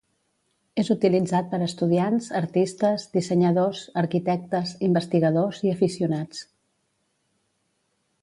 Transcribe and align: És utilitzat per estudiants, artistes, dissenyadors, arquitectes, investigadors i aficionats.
És 0.83 0.87
utilitzat 0.93 1.49
per 1.51 1.57
estudiants, 1.65 2.29
artistes, 2.39 3.03
dissenyadors, 3.17 3.83
arquitectes, 4.03 4.73
investigadors 4.89 5.61
i 5.69 5.73
aficionats. 5.75 6.41